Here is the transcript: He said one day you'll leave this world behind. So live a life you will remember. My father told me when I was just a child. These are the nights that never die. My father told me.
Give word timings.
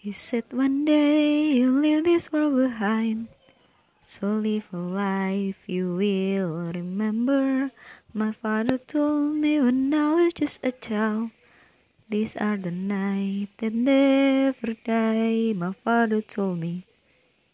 He 0.00 0.12
said 0.12 0.44
one 0.52 0.84
day 0.84 1.54
you'll 1.54 1.82
leave 1.82 2.04
this 2.04 2.30
world 2.30 2.54
behind. 2.56 3.26
So 4.00 4.28
live 4.28 4.70
a 4.72 4.76
life 4.76 5.58
you 5.66 5.96
will 5.96 6.70
remember. 6.72 7.72
My 8.14 8.30
father 8.30 8.78
told 8.78 9.34
me 9.34 9.60
when 9.60 9.92
I 9.92 10.14
was 10.14 10.32
just 10.34 10.60
a 10.62 10.70
child. 10.70 11.30
These 12.08 12.36
are 12.36 12.56
the 12.56 12.70
nights 12.70 13.50
that 13.58 13.74
never 13.74 14.74
die. 14.86 15.52
My 15.52 15.74
father 15.82 16.22
told 16.22 16.60
me. 16.60 16.87